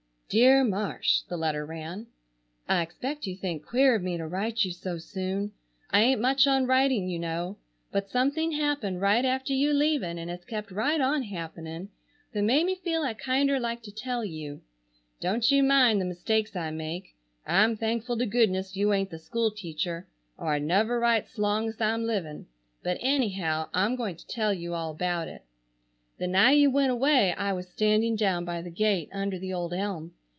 "DEAR 0.33 0.63
MARSH,"—the 0.63 1.35
letter 1.35 1.65
ran:— 1.65 2.07
"I 2.65 2.81
expect 2.83 3.27
you 3.27 3.35
think 3.35 3.65
queer 3.65 3.95
of 3.95 4.01
me 4.01 4.15
to 4.15 4.25
write 4.25 4.63
you 4.63 4.71
so 4.71 4.97
soon. 4.97 5.51
I 5.89 6.03
ain't 6.03 6.21
much 6.21 6.47
on 6.47 6.65
writing 6.67 7.09
you 7.09 7.19
know, 7.19 7.57
but 7.91 8.09
something 8.09 8.53
happened 8.53 9.01
right 9.01 9.25
after 9.25 9.51
you 9.51 9.73
leaving 9.73 10.17
and 10.17 10.29
has 10.29 10.45
kept 10.45 10.71
right 10.71 11.01
on 11.01 11.23
happening 11.23 11.89
that 12.31 12.43
made 12.43 12.65
me 12.65 12.75
feel 12.75 13.01
I 13.01 13.13
kinder 13.13 13.59
like 13.59 13.83
to 13.83 13.91
tell 13.91 14.23
you. 14.23 14.61
Don't 15.19 15.51
you 15.51 15.63
mind 15.63 15.99
the 15.99 16.05
mistakes 16.05 16.55
I 16.55 16.71
make. 16.71 17.13
I'm 17.45 17.75
thankful 17.75 18.17
to 18.17 18.25
goodness 18.25 18.77
you 18.77 18.93
ain't 18.93 19.09
the 19.09 19.19
school 19.19 19.51
teacher 19.51 20.07
or 20.37 20.53
I'd 20.53 20.63
never 20.63 20.97
write 20.97 21.25
'slong 21.27 21.67
s' 21.67 21.81
I'm 21.81 22.05
living, 22.05 22.45
but 22.83 22.97
ennyhow 23.01 23.67
I'm 23.73 23.97
going 23.97 24.15
to 24.15 24.25
tell 24.27 24.53
you 24.53 24.75
all 24.75 24.91
about 24.91 25.27
it. 25.27 25.43
"The 26.19 26.27
night 26.27 26.57
you 26.57 26.71
went 26.71 26.91
away 26.91 27.33
I 27.33 27.51
was 27.51 27.67
standing 27.67 28.15
down 28.15 28.45
by 28.45 28.61
the 28.61 28.71
gate 28.71 29.09
under 29.11 29.37
the 29.37 29.51
old 29.53 29.73
elm. 29.73 30.13